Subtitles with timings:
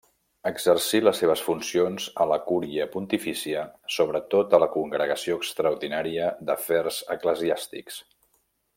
[0.49, 3.67] Exercí les seves funcions a la Cúria Pontifícia,
[3.99, 8.05] sobretot a la Congregació Extraordinària d'Afers Eclesiàstics.